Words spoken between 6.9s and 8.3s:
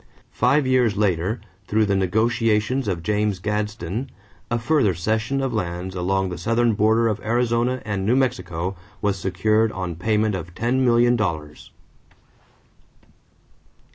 of Arizona and New